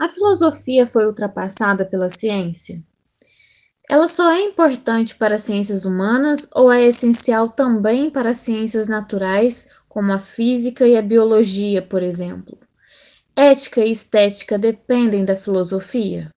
[0.00, 2.82] A filosofia foi ultrapassada pela ciência?
[3.86, 8.88] Ela só é importante para as ciências humanas ou é essencial também para as ciências
[8.88, 12.56] naturais, como a física e a biologia, por exemplo?
[13.36, 16.30] Ética e estética dependem da filosofia?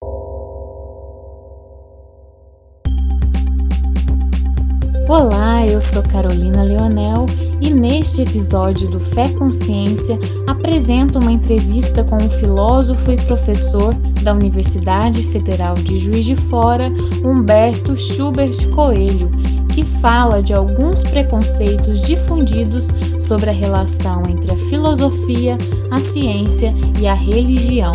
[5.06, 7.26] Olá, eu sou Carolina Leonel
[7.60, 14.32] e neste episódio do Fé Consciência apresento uma entrevista com o filósofo e professor da
[14.32, 16.86] Universidade Federal de Juiz de Fora,
[17.22, 19.28] Humberto Schubert Coelho,
[19.74, 22.88] que fala de alguns preconceitos difundidos
[23.20, 25.58] sobre a relação entre a filosofia,
[25.90, 27.92] a ciência e a religião.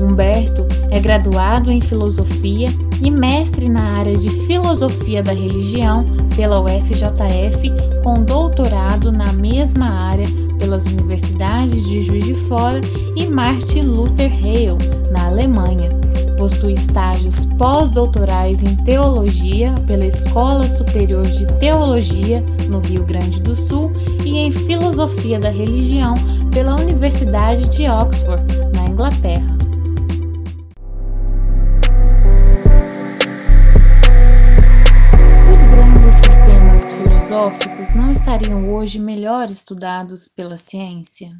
[0.00, 0.65] Humberto
[0.96, 2.68] é graduado em filosofia
[3.02, 6.02] e mestre na área de filosofia da religião
[6.34, 7.70] pela UFJF,
[8.02, 10.24] com doutorado na mesma área
[10.58, 12.80] pelas universidades de Juiz de Fora
[13.14, 14.78] e Martin Luther Hale,
[15.10, 15.90] na Alemanha.
[16.38, 23.92] Possui estágios pós-doutorais em teologia pela Escola Superior de Teologia, no Rio Grande do Sul,
[24.24, 26.14] e em filosofia da religião
[26.52, 28.42] pela Universidade de Oxford,
[28.74, 29.55] na Inglaterra.
[37.26, 41.32] Filosóficos não estariam hoje melhor estudados pela ciência?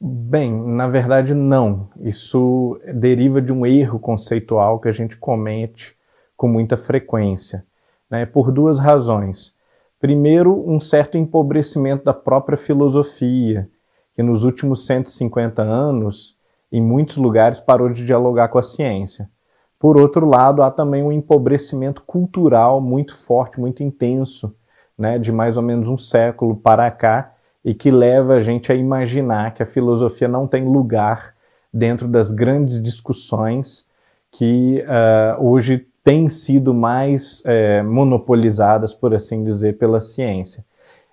[0.00, 1.88] Bem, na verdade, não.
[2.00, 5.96] Isso deriva de um erro conceitual que a gente comete
[6.36, 7.64] com muita frequência,
[8.08, 9.52] né, por duas razões.
[9.98, 13.68] Primeiro, um certo empobrecimento da própria filosofia,
[14.14, 16.36] que nos últimos 150 anos,
[16.70, 19.28] em muitos lugares, parou de dialogar com a ciência.
[19.76, 24.54] Por outro lado, há também um empobrecimento cultural muito forte, muito intenso,
[24.98, 28.74] né, de mais ou menos um século para cá e que leva a gente a
[28.74, 31.34] imaginar que a filosofia não tem lugar
[31.72, 33.88] dentro das grandes discussões
[34.30, 40.64] que uh, hoje têm sido mais é, monopolizadas, por assim dizer, pela ciência.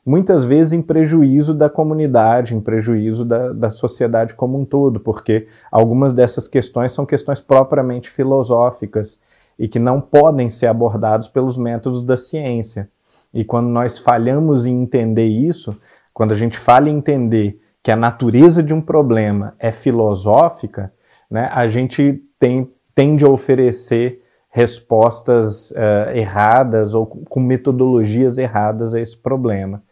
[0.06, 5.48] Muitas vezes em prejuízo da comunidade, em prejuízo da, da sociedade como um todo, porque
[5.72, 9.20] algumas dessas questões são questões propriamente filosóficas
[9.60, 12.90] e que não podem ser abordadas pelos métodos da ciência.
[13.34, 15.78] E quando nós falhamos em entender isso,
[16.14, 20.92] quando a gente falha em entender que a natureza de um problema é filosófica,
[21.30, 29.00] né, a gente tem, tende a oferecer respostas uh, erradas ou com metodologias erradas a
[29.00, 29.84] esse problema.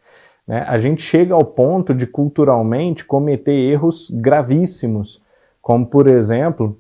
[0.48, 0.66] Né?
[0.68, 5.22] A gente chega ao ponto de culturalmente cometer erros gravíssimos,
[5.62, 6.78] como por exemplo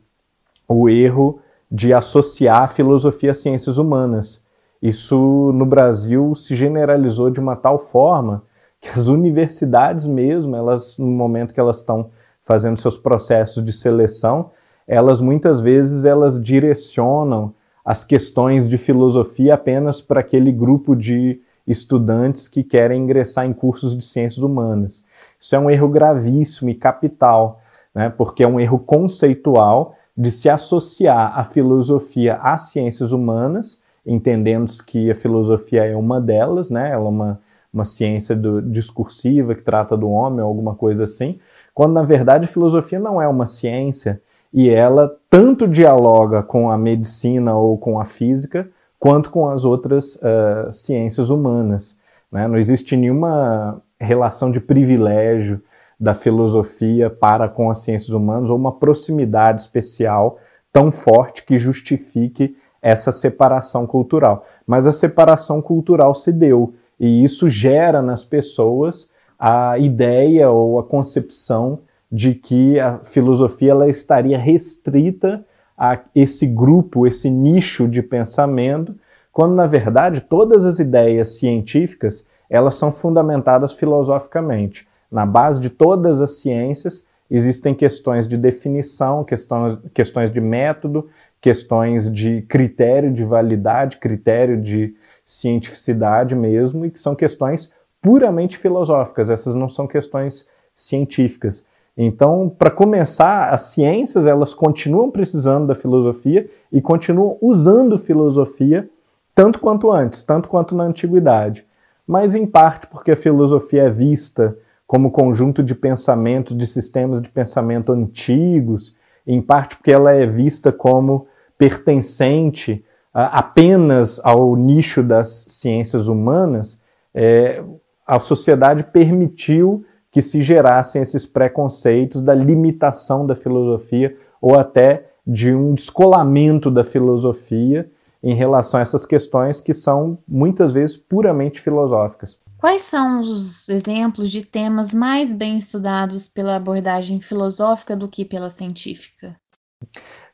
[0.67, 1.39] o erro
[1.69, 4.43] de associar a filosofia às ciências humanas.
[4.81, 8.43] Isso no Brasil se generalizou de uma tal forma
[8.79, 12.09] que as universidades mesmo, elas no momento que elas estão
[12.43, 14.51] fazendo seus processos de seleção,
[14.87, 22.47] elas muitas vezes elas direcionam as questões de filosofia apenas para aquele grupo de estudantes
[22.47, 25.03] que querem ingressar em cursos de ciências humanas.
[25.39, 27.59] Isso é um erro gravíssimo e capital,
[27.93, 34.65] né, porque é um erro conceitual de se associar a filosofia às ciências humanas entendendo
[34.85, 36.91] que a filosofia é uma delas, né?
[36.91, 37.39] Ela é uma,
[37.73, 41.39] uma ciência do, discursiva que trata do homem, alguma coisa assim,
[41.73, 44.21] quando na verdade a filosofia não é uma ciência
[44.53, 50.15] e ela tanto dialoga com a medicina ou com a física, quanto com as outras
[50.15, 51.99] uh, ciências humanas.
[52.31, 52.47] Né?
[52.47, 55.61] Não existe nenhuma relação de privilégio
[55.99, 60.39] da filosofia para com as ciências humanas ou uma proximidade especial
[60.71, 62.55] tão forte que justifique
[62.87, 64.45] essa separação cultural.
[64.65, 70.83] Mas a separação cultural se deu e isso gera nas pessoas a ideia ou a
[70.83, 75.45] concepção de que a filosofia ela estaria restrita
[75.77, 78.95] a esse grupo, esse nicho de pensamento,
[79.33, 84.87] quando na verdade todas as ideias científicas elas são fundamentadas filosoficamente.
[85.11, 91.09] Na base de todas as ciências existem questões de definição, questões, questões de método,
[91.39, 94.95] questões de critério de validade, critério de
[95.25, 101.65] cientificidade mesmo, e que são questões puramente filosóficas, essas não são questões científicas.
[101.97, 108.87] Então, para começar, as ciências elas continuam precisando da filosofia e continuam usando filosofia
[109.33, 111.65] tanto quanto antes, tanto quanto na antiguidade.
[112.07, 114.57] Mas em parte porque a filosofia é vista
[114.87, 118.95] como conjunto de pensamentos, de sistemas de pensamento antigos,
[119.27, 121.27] em parte porque ela é vista como
[121.57, 122.83] pertencente
[123.13, 126.81] apenas ao nicho das ciências humanas,
[127.15, 127.63] é,
[128.05, 135.53] a sociedade permitiu que se gerassem esses preconceitos da limitação da filosofia ou até de
[135.53, 137.89] um descolamento da filosofia
[138.23, 142.39] em relação a essas questões que são muitas vezes puramente filosóficas.
[142.57, 148.49] Quais são os exemplos de temas mais bem estudados pela abordagem filosófica do que pela
[148.49, 149.35] científica?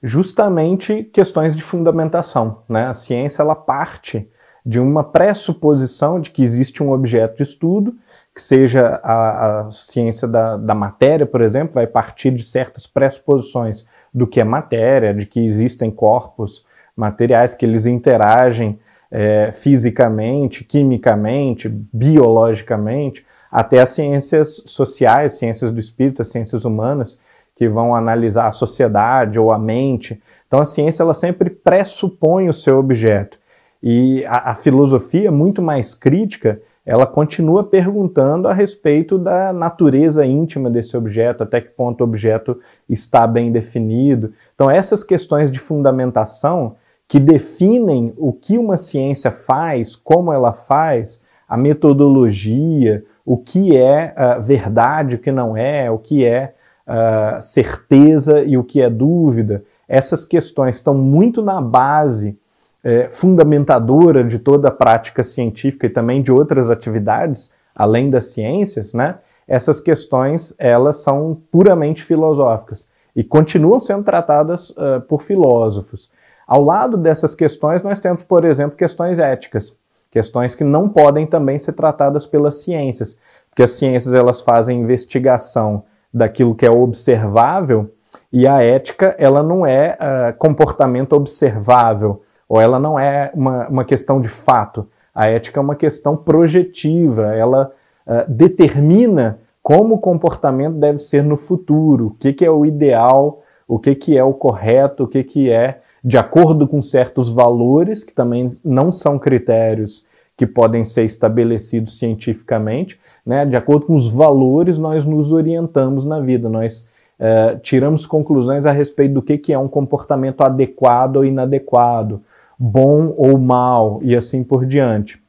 [0.01, 2.63] Justamente questões de fundamentação.
[2.69, 2.85] Né?
[2.85, 4.29] A ciência ela parte
[4.65, 7.95] de uma pressuposição de que existe um objeto de estudo,
[8.33, 13.85] que seja a, a ciência da, da matéria, por exemplo, vai partir de certas pressuposições
[14.13, 16.65] do que é matéria, de que existem corpos
[16.95, 18.79] materiais que eles interagem
[19.15, 27.19] é, fisicamente, quimicamente, biologicamente, até as ciências sociais, ciências do espírito, as ciências humanas,
[27.55, 30.19] que vão analisar a sociedade ou a mente.
[30.47, 33.37] Então a ciência ela sempre pressupõe o seu objeto.
[33.83, 40.71] E a, a filosofia, muito mais crítica, ela continua perguntando a respeito da natureza íntima
[40.71, 42.59] desse objeto, até que ponto o objeto
[42.89, 44.33] está bem definido.
[44.55, 46.75] Então, essas questões de fundamentação
[47.07, 54.13] que definem o que uma ciência faz, como ela faz, a metodologia, o que é
[54.17, 56.53] uh, verdade, o que não é, o que é
[56.87, 59.63] uh, certeza e o que é dúvida.
[59.87, 62.37] Essas questões estão muito na base
[62.83, 68.93] é, fundamentadora de toda a prática científica e também de outras atividades, além das ciências,
[68.93, 69.19] né?
[69.47, 76.09] Essas questões, elas são puramente filosóficas e continuam sendo tratadas uh, por filósofos.
[76.53, 79.75] Ao lado dessas questões, nós temos, por exemplo, questões éticas,
[80.11, 83.17] questões que não podem também ser tratadas pelas ciências,
[83.49, 85.83] porque as ciências elas fazem investigação
[86.13, 87.91] daquilo que é observável
[88.31, 93.83] e a ética ela não é uh, comportamento observável ou ela não é uma, uma
[93.83, 94.87] questão de fato.
[95.15, 97.71] A ética é uma questão projetiva, ela
[98.05, 103.41] uh, determina como o comportamento deve ser no futuro, o que, que é o ideal,
[103.67, 108.03] o que, que é o correto, o que, que é de acordo com certos valores,
[108.03, 110.05] que também não são critérios
[110.35, 113.45] que podem ser estabelecidos cientificamente, né?
[113.45, 116.89] de acordo com os valores, nós nos orientamos na vida, nós
[117.19, 122.21] uh, tiramos conclusões a respeito do que, que é um comportamento adequado ou inadequado,
[122.57, 125.21] bom ou mal, e assim por diante.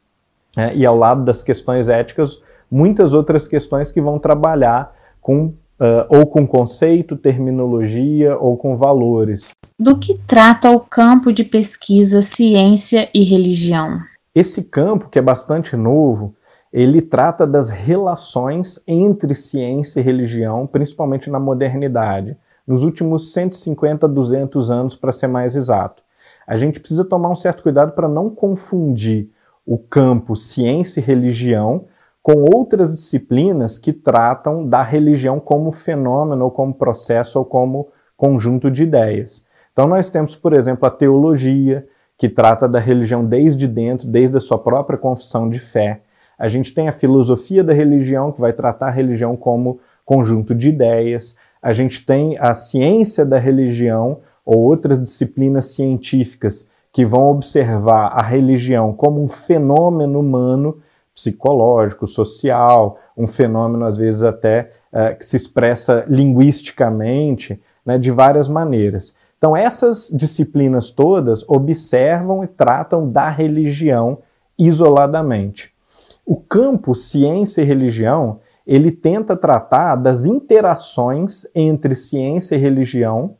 [0.56, 2.40] É, e ao lado das questões éticas,
[2.70, 9.50] muitas outras questões que vão trabalhar com uh, ou com conceito, terminologia ou com valores.
[9.78, 14.00] Do que trata o campo de pesquisa ciência e religião?
[14.34, 16.34] Esse campo, que é bastante novo,
[16.72, 22.36] ele trata das relações entre ciência e religião, principalmente na modernidade,
[22.66, 26.04] nos últimos 150, 200 anos, para ser mais exato
[26.46, 29.30] a gente precisa tomar um certo cuidado para não confundir
[29.66, 31.86] o campo ciência e religião
[32.22, 38.70] com outras disciplinas que tratam da religião como fenômeno, ou como processo, ou como conjunto
[38.70, 39.44] de ideias.
[39.74, 41.86] Então, nós temos, por exemplo, a teologia,
[42.16, 46.00] que trata da religião desde dentro, desde a sua própria confissão de fé.
[46.38, 50.68] A gente tem a filosofia da religião, que vai tratar a religião como conjunto de
[50.68, 51.36] ideias.
[51.60, 58.22] A gente tem a ciência da religião, ou outras disciplinas científicas que vão observar a
[58.22, 60.78] religião como um fenômeno humano,
[61.14, 68.48] psicológico, social, um fenômeno às vezes até uh, que se expressa linguisticamente, né, de várias
[68.48, 69.16] maneiras.
[69.44, 74.20] Então essas disciplinas todas observam e tratam da religião
[74.58, 75.70] isoladamente.
[76.24, 83.34] O campo ciência e religião ele tenta tratar das interações entre ciência e religião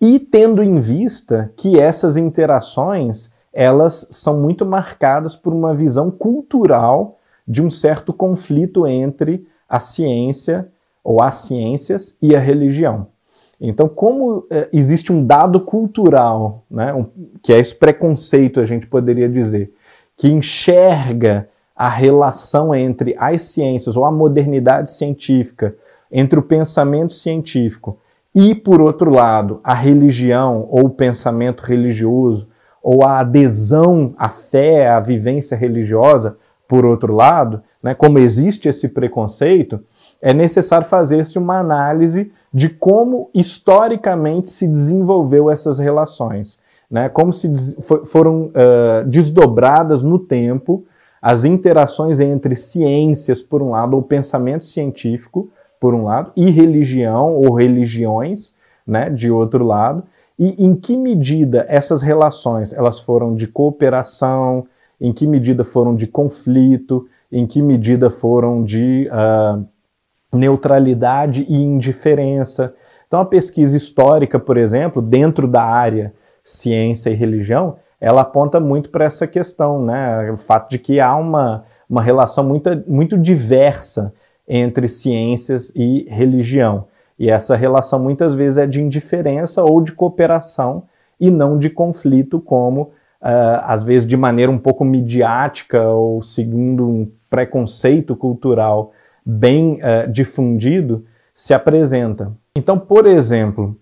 [0.00, 7.18] e tendo em vista que essas interações elas são muito marcadas por uma visão cultural
[7.46, 10.72] de um certo conflito entre a ciência
[11.04, 13.08] ou as ciências e a religião.
[13.66, 17.06] Então, como é, existe um dado cultural, né, um,
[17.42, 19.72] que é esse preconceito, a gente poderia dizer,
[20.16, 25.74] que enxerga a relação entre as ciências ou a modernidade científica,
[26.12, 27.98] entre o pensamento científico
[28.34, 32.46] e, por outro lado, a religião ou o pensamento religioso
[32.82, 36.36] ou a adesão à fé, à vivência religiosa,
[36.68, 39.80] por outro lado, né, como existe esse preconceito,
[40.20, 47.52] é necessário fazer-se uma análise de como historicamente se desenvolveu essas relações, né, como se
[48.04, 50.84] foram uh, desdobradas no tempo
[51.20, 57.34] as interações entre ciências, por um lado, ou pensamento científico, por um lado, e religião
[57.34, 58.54] ou religiões,
[58.86, 60.04] né, de outro lado,
[60.38, 64.66] e em que medida essas relações elas foram de cooperação,
[65.00, 69.64] em que medida foram de conflito, em que medida foram de uh,
[70.36, 72.74] neutralidade e indiferença,
[73.06, 76.12] Então, a pesquisa histórica, por exemplo, dentro da área
[76.42, 80.30] ciência e religião, ela aponta muito para essa questão, né?
[80.32, 84.12] O fato de que há uma, uma relação muito, muito diversa
[84.48, 86.86] entre ciências e religião.
[87.18, 90.84] E essa relação muitas vezes é de indiferença ou de cooperação
[91.20, 92.82] e não de conflito, como
[93.22, 98.92] uh, às vezes de maneira um pouco midiática ou segundo um preconceito cultural
[99.24, 101.04] bem uh, difundido
[101.34, 102.32] se apresenta.
[102.54, 103.76] Então, por exemplo,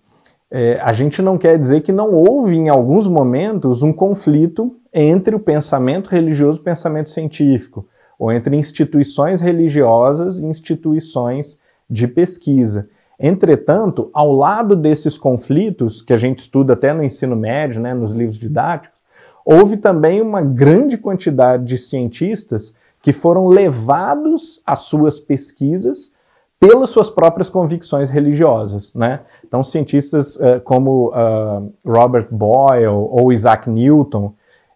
[0.50, 5.34] é, a gente não quer dizer que não houve, em alguns momentos, um conflito entre
[5.34, 7.86] o pensamento religioso e o pensamento científico,
[8.18, 11.58] ou entre instituições religiosas e instituições
[11.88, 12.88] de pesquisa.
[13.18, 18.12] Entretanto, ao lado desses conflitos, que a gente estuda até no ensino médio, né, nos
[18.12, 18.98] livros didáticos,
[19.44, 26.12] houve também uma grande quantidade de cientistas que foram levados às suas pesquisas
[26.60, 28.94] pelas suas próprias convicções religiosas.
[28.94, 29.20] Né?
[29.44, 34.32] Então, cientistas uh, como uh, Robert Boyle ou Isaac Newton,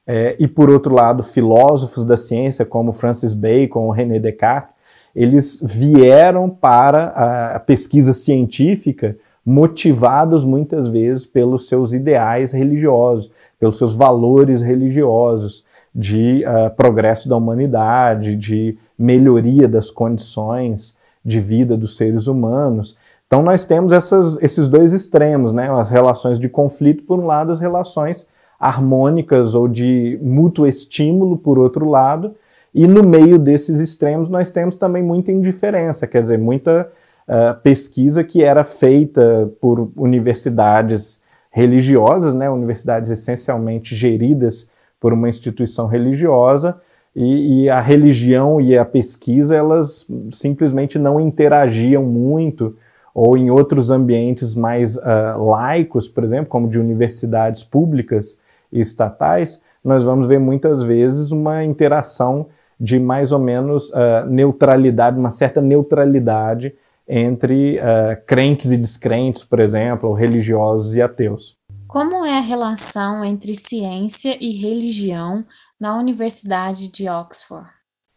[0.09, 4.73] eh, e por outro lado, filósofos da ciência como Francis Bacon ou René Descartes,
[5.15, 13.79] eles vieram para a, a pesquisa científica motivados muitas vezes pelos seus ideais religiosos, pelos
[13.79, 15.65] seus valores religiosos
[15.97, 22.99] de uh, progresso da humanidade, de melhoria das condições de vida dos seres humanos.
[23.27, 25.71] Então nós temos essas, esses dois extremos, né?
[25.73, 28.27] as relações de conflito, por um lado, as relações
[28.61, 32.35] harmônicas ou de mútuo estímulo, por outro lado,
[32.75, 36.91] e no meio desses extremos nós temos também muita indiferença, quer dizer, muita
[37.27, 42.51] uh, pesquisa que era feita por universidades religiosas, né?
[42.51, 44.69] universidades essencialmente geridas
[45.01, 46.81] por uma instituição religiosa,
[47.15, 52.77] e, e, a religião e a pesquisa elas simplesmente não interagiam muito
[53.15, 58.39] ou em outros ambientes mais uh, laicos, por exemplo, como de universidades públicas
[58.71, 62.49] e estatais, nós vamos ver muitas vezes uma interação
[62.79, 66.75] de mais ou menos uh, neutralidade, uma certa neutralidade
[67.09, 71.57] entre uh, crentes e descrentes, por exemplo, ou religiosos e ateus.
[71.89, 75.45] Como é a relação entre ciência e religião
[75.79, 77.69] na Universidade de Oxford?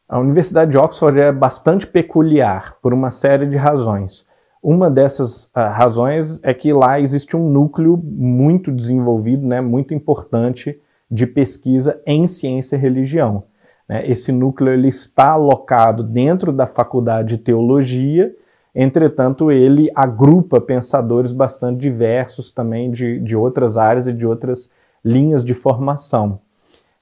[0.08, 4.26] A Universidade de Oxford é bastante peculiar por uma série de razões.
[4.62, 10.82] Uma dessas uh, razões é que lá existe um núcleo muito desenvolvido, né, muito importante
[11.10, 13.44] de pesquisa em ciência e religião.
[13.88, 14.10] Né?
[14.10, 18.36] Esse núcleo ele está alocado dentro da Faculdade de Teologia
[18.74, 24.72] Entretanto, ele agrupa pensadores bastante diversos também de, de outras áreas e de outras
[25.04, 26.40] linhas de formação.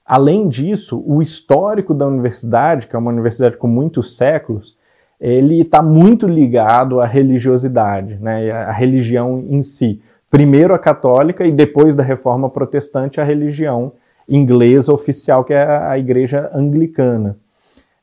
[0.04, 4.78] Além disso, o histórico da universidade, que é uma universidade com muitos séculos,
[5.20, 10.00] ele está muito ligado à religiosidade, né, à religião em si.
[10.30, 13.92] Primeiro a católica e depois da reforma protestante a religião
[14.28, 17.36] inglesa oficial, que é a igreja anglicana.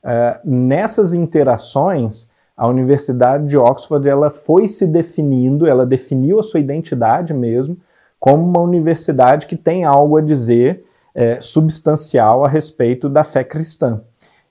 [0.04, 6.60] Uh, nessas interações, a Universidade de Oxford ela foi se definindo, ela definiu a sua
[6.60, 7.76] identidade mesmo
[8.18, 10.84] como uma universidade que tem algo a dizer
[11.14, 14.00] é, substancial a respeito da fé cristã.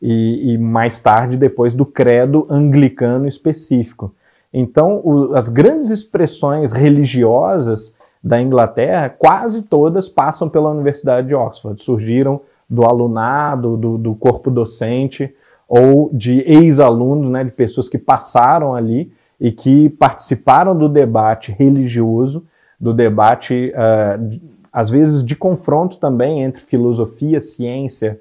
[0.02, 4.14] E, e, mais tarde, depois do credo anglicano específico.
[4.54, 11.82] Então, o, as grandes expressões religiosas da Inglaterra, quase todas passam pela Universidade de Oxford,
[11.82, 15.34] surgiram do alunado, do, do corpo docente,
[15.68, 22.46] ou de ex-alunos, né, de pessoas que passaram ali e que participaram do debate religioso,
[22.80, 24.40] do debate, uh,
[24.72, 28.20] às vezes, de confronto também entre filosofia, ciência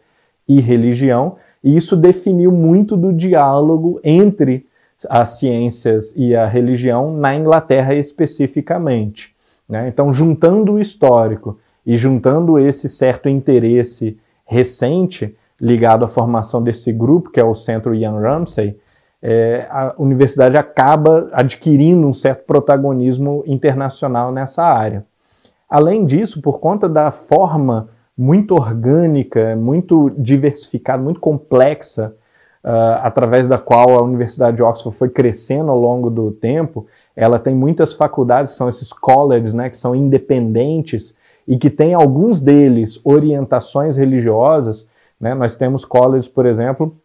[0.48, 4.66] e religião, e isso definiu muito do diálogo entre
[5.08, 9.34] as ciências e a religião na Inglaterra especificamente.
[9.68, 9.88] Né?
[9.88, 15.34] Então, juntando o histórico e juntando esse certo interesse recente,
[15.64, 18.78] ligado à formação desse grupo, que é o Centro Ian Ramsey,
[19.22, 25.06] é, a universidade acaba adquirindo um certo protagonismo internacional nessa área.
[25.68, 32.14] Além disso, por conta da forma muito orgânica, muito diversificada, muito complexa,
[32.62, 37.38] uh, através da qual a Universidade de Oxford foi crescendo ao longo do tempo, ela
[37.38, 41.16] tem muitas faculdades, são esses colleges, né, que são independentes
[41.48, 44.86] e que têm alguns deles orientações religiosas,
[45.20, 45.34] né?
[45.34, 46.96] Nós temos colleges, por exemplo,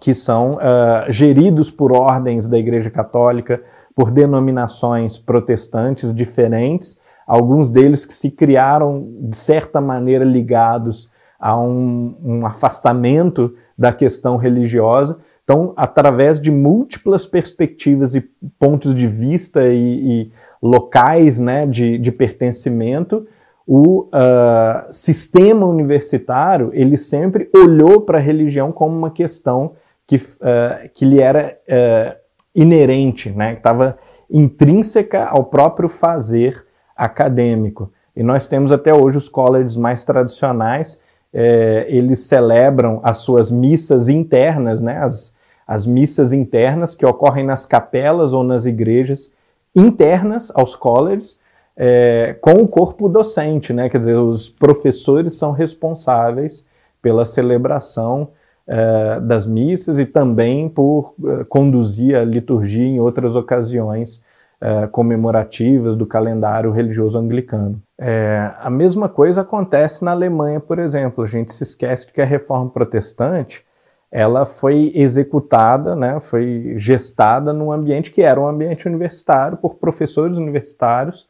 [0.00, 3.62] que são uh, geridos por ordens da Igreja Católica,
[3.94, 12.16] por denominações protestantes diferentes, alguns deles que se criaram, de certa maneira, ligados a um,
[12.22, 15.20] um afastamento da questão religiosa.
[15.44, 18.20] Então, através de múltiplas perspectivas e
[18.58, 20.32] pontos de vista e, e
[20.62, 23.26] locais né, de, de pertencimento,
[23.66, 29.72] o uh, sistema universitário ele sempre olhou para a religião como uma questão
[30.06, 32.16] que, uh, que lhe era uh,
[32.54, 33.98] inerente, né, que estava
[34.30, 36.66] intrínseca ao próprio fazer
[36.96, 37.92] acadêmico.
[38.14, 41.00] E nós temos até hoje os colleges mais tradicionais,
[41.32, 45.34] eh, eles celebram as suas missas internas, né, as,
[45.66, 49.32] as missas internas que ocorrem nas capelas ou nas igrejas
[49.74, 51.40] internas aos colleges,
[51.76, 53.88] é, com o corpo docente, né?
[53.88, 56.66] Quer dizer, os professores são responsáveis
[57.00, 58.28] pela celebração
[58.66, 64.22] é, das missas e também por é, conduzir a liturgia em outras ocasiões
[64.60, 67.82] é, comemorativas do calendário religioso anglicano.
[67.98, 71.24] É, a mesma coisa acontece na Alemanha, por exemplo.
[71.24, 73.64] A gente se esquece que a reforma protestante
[74.10, 80.36] ela foi executada, né, foi gestada num ambiente que era um ambiente universitário por professores
[80.36, 81.26] universitários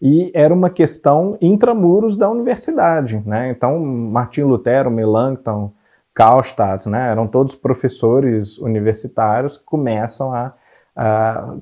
[0.00, 3.50] e era uma questão intramuros da universidade, né?
[3.50, 5.72] Então, Martin Lutero, Melanchthon,
[6.14, 10.52] Karlstadt, né, eram todos professores universitários que começam a,
[10.94, 11.56] a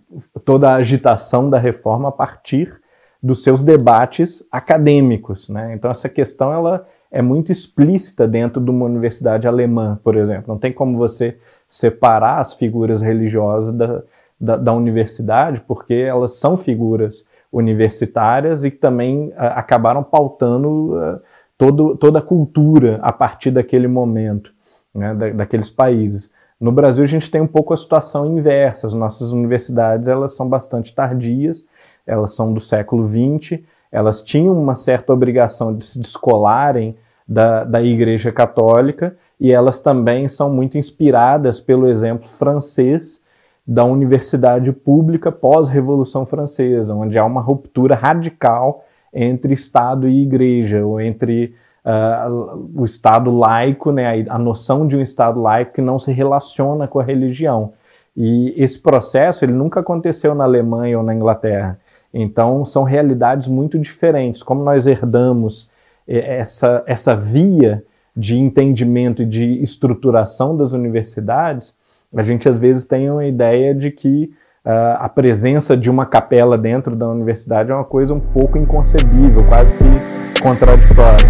[0.45, 2.79] toda a agitação da reforma a partir
[3.23, 5.73] dos seus debates acadêmicos, né?
[5.75, 10.45] Então essa questão ela é muito explícita dentro de uma universidade alemã, por exemplo.
[10.49, 14.03] Não tem como você separar as figuras religiosas da,
[14.41, 21.21] da, da universidade, porque elas são figuras universitárias e que também uh, acabaram pautando uh,
[21.59, 24.52] todo, toda a cultura a partir daquele momento,
[24.94, 26.32] né, da, daqueles países.
[26.59, 28.87] No Brasil a gente tem um pouco a situação inversa.
[28.87, 31.64] As nossas universidades elas são bastante tardias,
[32.06, 36.97] elas são do século XX, elas tinham uma certa obrigação de se descolarem
[37.28, 43.22] da, da Igreja Católica e elas também são muito inspiradas pelo exemplo francês
[43.66, 51.00] da universidade pública pós-Revolução Francesa, onde há uma ruptura radical entre Estado e Igreja, ou
[51.00, 51.54] entre
[51.85, 56.88] uh, o Estado laico, né, a, noção de um Estado laico que não se relaciona
[56.88, 57.72] com a religião.
[58.16, 61.79] E esse processo ele nunca aconteceu na Alemanha ou na Inglaterra.
[62.12, 64.42] Então são realidades muito diferentes.
[64.42, 65.70] Como nós herdamos
[66.07, 67.83] eh, essa, essa via
[68.14, 71.75] de entendimento e de estruturação das universidades,
[72.14, 74.31] a gente às vezes tem uma ideia de que
[74.66, 79.42] uh, a presença de uma capela dentro da universidade é uma coisa um pouco inconcebível,
[79.48, 81.27] quase que contraditória.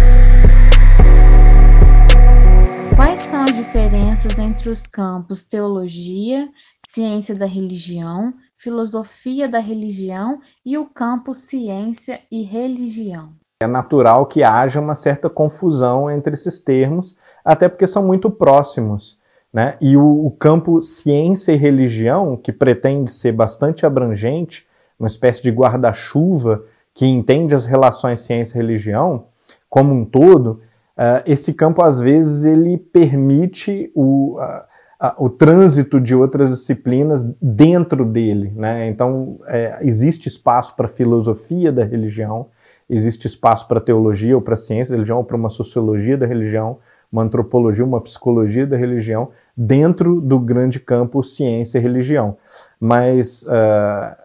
[2.95, 6.49] Quais são as diferenças entre os campos teologia,
[6.85, 13.29] ciência da religião, filosofia da religião e o campo ciência e religião?
[13.61, 17.15] É natural que haja uma certa confusão entre esses termos,
[17.45, 19.17] até porque são muito próximos.
[19.53, 19.75] Né?
[19.79, 24.65] E o, o campo ciência e religião, que pretende ser bastante abrangente,
[24.97, 26.63] uma espécie de guarda-chuva
[26.93, 29.25] que entende as relações ciência e religião
[29.69, 30.61] como um todo,
[30.97, 37.23] uh, esse campo às vezes ele permite o, uh, uh, o trânsito de outras disciplinas
[37.41, 38.53] dentro dele.
[38.55, 38.87] Né?
[38.87, 42.47] Então é, existe espaço para filosofia da religião,
[42.89, 46.77] existe espaço para teologia ou para ciência da religião ou para uma sociologia da religião,
[47.13, 52.35] uma antropologia, uma psicologia da religião, dentro do grande campo ciência e religião.
[52.79, 54.15] Mas uh,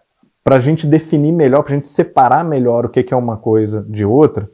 [0.43, 3.37] para a gente definir melhor, para a gente separar melhor o que, que é uma
[3.37, 4.49] coisa de outra,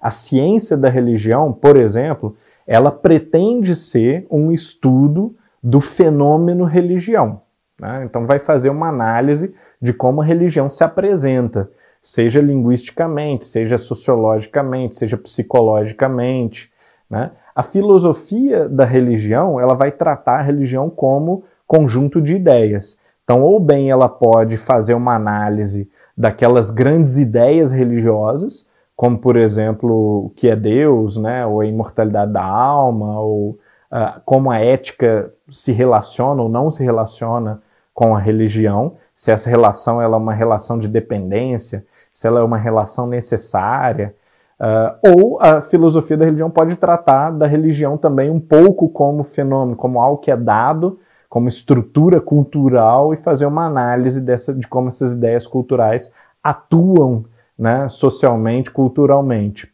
[0.00, 7.42] a ciência da religião, por exemplo, ela pretende ser um estudo do fenômeno religião.
[7.78, 8.04] Né?
[8.04, 11.68] Então, vai fazer uma análise de como a religião se apresenta,
[12.00, 16.70] seja linguisticamente, seja sociologicamente, seja psicologicamente.
[17.10, 17.32] Né?
[17.54, 22.98] A filosofia da religião, ela vai tratar a religião como conjunto de ideias.
[23.24, 30.26] Então, ou bem ela pode fazer uma análise daquelas grandes ideias religiosas, como por exemplo
[30.26, 33.58] o que é Deus, né, ou a imortalidade da alma, ou
[33.90, 37.62] uh, como a ética se relaciona ou não se relaciona
[37.94, 42.42] com a religião, se essa relação ela é uma relação de dependência, se ela é
[42.42, 44.14] uma relação necessária,
[44.60, 49.74] Uh, ou a filosofia da religião pode tratar da religião também um pouco como fenômeno,
[49.74, 50.98] como algo que é dado,
[51.30, 57.24] como estrutura cultural e fazer uma análise dessa, de como essas ideias culturais atuam
[57.58, 59.72] né, socialmente, culturalmente.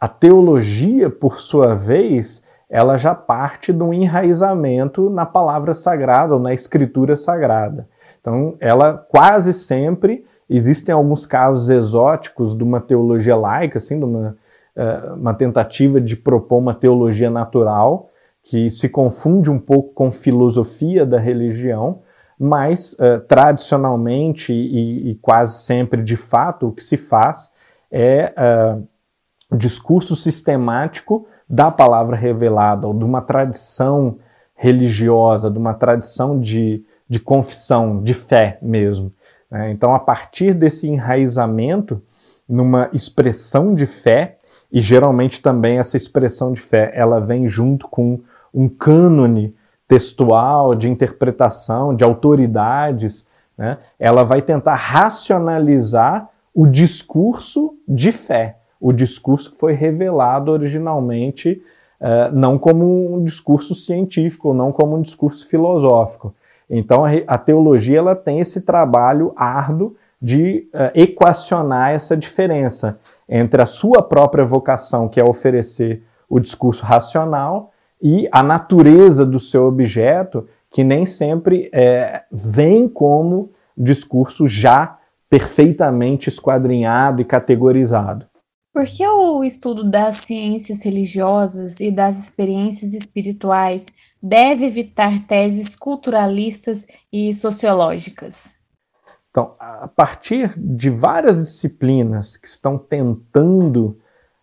[0.00, 6.40] A teologia, por sua vez, ela já parte de um enraizamento na palavra sagrada ou
[6.40, 7.88] na escritura sagrada.
[8.20, 14.36] Então, ela quase sempre Existem alguns casos exóticos de uma teologia laica, assim, de uma,
[14.76, 18.10] uh, uma tentativa de propor uma teologia natural,
[18.42, 22.00] que se confunde um pouco com filosofia da religião,
[22.38, 27.52] mas uh, tradicionalmente e, e, quase sempre de fato o que se faz
[27.90, 34.18] é uh, discurso sistemático da palavra revelada ou de uma tradição
[34.54, 39.12] religiosa, de uma tradição de, de confissão, de fé mesmo.
[39.50, 39.70] Né?
[39.70, 42.02] Então, a partir desse enraizamento
[42.48, 44.38] numa expressão de fé,
[44.70, 48.20] e geralmente também essa expressão de fé ela vem junto com
[48.52, 49.54] um cânone
[49.86, 53.78] textual, de interpretação, de autoridades, né?
[53.98, 61.62] ela vai tentar racionalizar o discurso de fé, o discurso que foi revelado originalmente
[62.00, 66.34] uh, não como um discurso científico, não como um discurso filosófico.
[66.68, 73.66] Então a, teologia ela tem esse trabalho árduo de uh, equacionar essa diferença entre a
[73.66, 80.46] sua própria vocação, que é oferecer o discurso racional, e a natureza do seu objeto,
[80.70, 84.98] que nem sempre é, vem como discurso já
[85.30, 88.26] perfeitamente esquadrinhado e categorizado.
[88.72, 93.86] Por que o estudo das ciências religiosas e das experiências espirituais
[94.22, 98.58] deve evitar teses culturalistas e sociológicas?
[99.30, 103.96] Então, a partir de várias disciplinas que estão tentando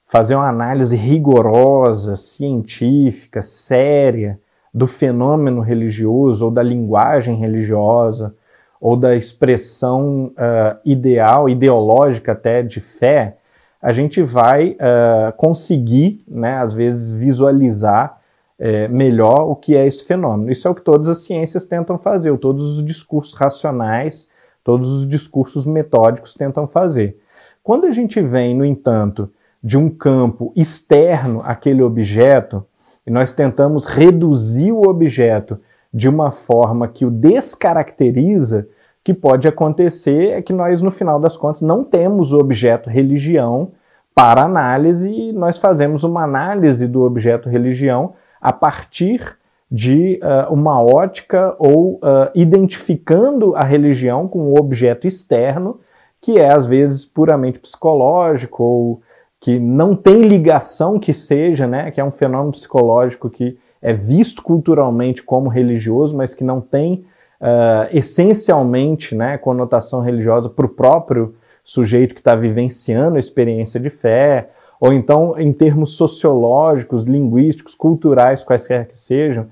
[0.07, 4.39] fazer uma análise rigorosa, científica, séria
[4.73, 8.35] do fenômeno religioso ou da linguagem religiosa
[8.79, 13.38] ou da expressão uh, ideal, ideológica até de fé,
[13.81, 18.21] a gente vai uh, conseguir, né, às vezes, visualizar
[18.59, 20.51] uh, melhor o que é esse fenômeno.
[20.51, 24.27] Isso é o que todas as ciências tentam fazer, todos os discursos racionais,
[24.63, 27.17] todos os discursos metódicos tentam fazer.
[27.63, 29.29] Quando a gente vem, no entanto,
[29.63, 32.63] de um campo externo àquele objeto,
[33.05, 35.59] e nós tentamos reduzir o objeto
[35.93, 38.67] de uma forma que o descaracteriza,
[39.03, 43.71] que pode acontecer é que nós, no final das contas, não temos o objeto religião
[44.15, 48.13] para análise e nós fazemos uma análise do objeto religião
[48.45, 49.39] a partir
[49.71, 55.79] de uh, uma ótica ou uh, identificando a religião com um objeto externo
[56.21, 59.01] que é às vezes puramente psicológico ou
[59.39, 64.43] que não tem ligação que seja, né, que é um fenômeno psicológico que é visto
[64.43, 67.03] culturalmente como religioso, mas que não tem
[67.41, 73.89] uh, essencialmente né, conotação religiosa para o próprio sujeito que está vivenciando a experiência de
[73.89, 79.47] fé, ou então em termos sociológicos, linguísticos, culturais, quaisquer que sejam,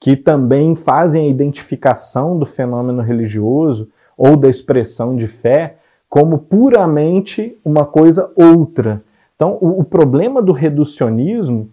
[0.00, 5.76] que também fazem a identificação do fenômeno religioso ou da expressão de fé
[6.08, 9.02] como puramente uma coisa outra,
[9.38, 11.70] então, o, o problema do reducionismo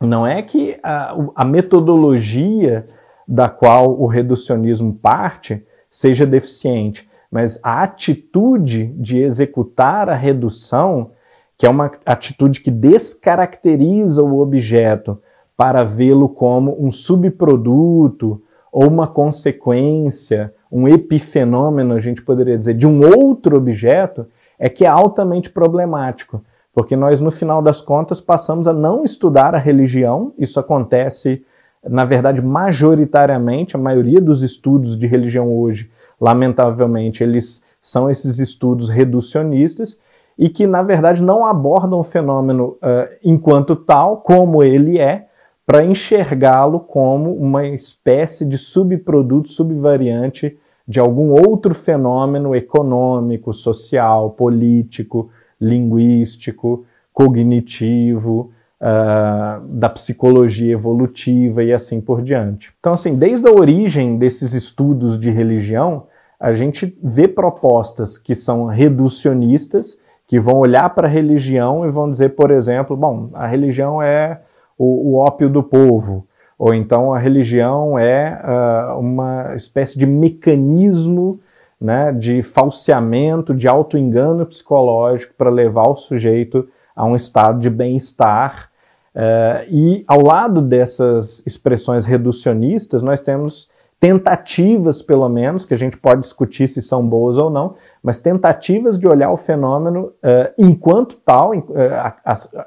[0.00, 2.88] não é que a, a metodologia
[3.26, 11.12] da qual o reducionismo parte seja deficiente, mas a atitude de executar a redução,
[11.58, 15.20] que é uma atitude que descaracteriza o objeto
[15.56, 18.40] para vê-lo como um subproduto
[18.70, 24.24] ou uma consequência, um epifenômeno, a gente poderia dizer, de um outro objeto,
[24.56, 26.40] é que é altamente problemático.
[26.72, 31.44] Porque nós, no final das contas, passamos a não estudar a religião, isso acontece,
[31.82, 35.90] na verdade, majoritariamente, a maioria dos estudos de religião hoje,
[36.20, 39.98] lamentavelmente, eles são esses estudos reducionistas
[40.38, 45.26] e que, na verdade, não abordam o fenômeno uh, enquanto tal, como ele é,
[45.66, 55.28] para enxergá-lo como uma espécie de subproduto, subvariante de algum outro fenômeno econômico, social, político,
[55.60, 62.72] linguístico, cognitivo, uh, da psicologia evolutiva e assim por diante.
[62.78, 66.06] Então, assim, desde a origem desses estudos de religião,
[66.40, 69.98] a gente vê propostas que são reducionistas,
[70.28, 74.42] que vão olhar para a religião e vão dizer, por exemplo, bom, a religião é
[74.76, 76.26] o, o ópio do povo,
[76.58, 81.40] ou então a religião é uh, uma espécie de mecanismo
[81.80, 88.70] né, de falseamento, de auto-engano psicológico para levar o sujeito a um estado de bem-estar.
[89.14, 95.96] Uh, e ao lado dessas expressões reducionistas, nós temos tentativas, pelo menos, que a gente
[95.96, 101.16] pode discutir se são boas ou não, mas tentativas de olhar o fenômeno uh, enquanto
[101.16, 101.64] tal, uh,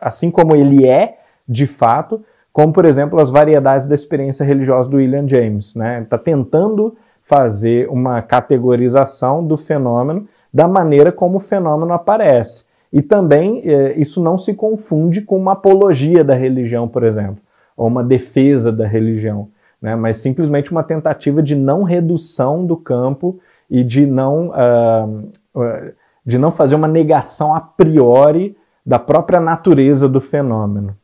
[0.01, 4.97] assim como ele é de fato, como, por exemplo, as variedades da experiência religiosa do
[4.97, 5.73] William James.
[5.75, 6.01] Né?
[6.01, 12.65] Está tentando fazer uma categorização do fenômeno da maneira como o fenômeno aparece.
[12.91, 17.37] E também eh, isso não se confunde com uma apologia da religião, por exemplo,
[17.77, 19.47] ou uma defesa da religião.
[19.81, 23.39] Né, mas simplesmente uma tentativa de não redução do campo
[23.69, 25.93] e de não, uh,
[26.25, 30.95] de não fazer uma negação a priori da própria natureza do fenômeno.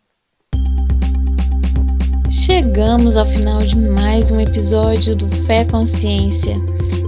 [2.30, 6.54] Chegamos ao final de mais um episódio do Fé Consciência.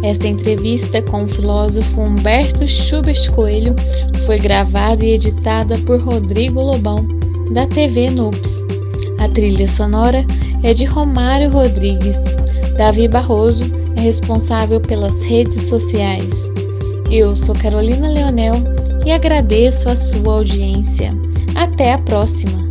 [0.03, 3.75] Esta entrevista com o filósofo Humberto Schubert Coelho
[4.25, 7.07] foi gravada e editada por Rodrigo Lobão,
[7.53, 8.59] da TV Nups.
[9.19, 10.25] A trilha sonora
[10.63, 12.17] é de Romário Rodrigues.
[12.77, 13.63] Davi Barroso
[13.97, 16.29] é responsável pelas redes sociais.
[17.11, 18.55] Eu sou Carolina Leonel
[19.05, 21.09] e agradeço a sua audiência.
[21.55, 22.68] Até a próxima!